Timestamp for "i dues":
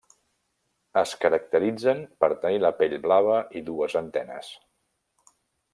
3.61-3.99